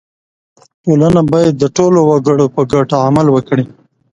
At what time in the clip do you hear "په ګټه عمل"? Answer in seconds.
2.55-3.27